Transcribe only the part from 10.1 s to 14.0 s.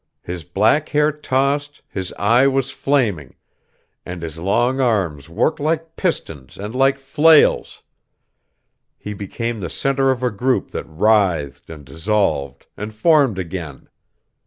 a group that writhed and dissolved, and formed again.